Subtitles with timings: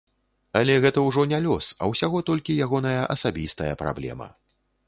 [0.59, 4.33] Але гэта ўжо не лёс, а ўсяго толькі ягоная асабістая праблема.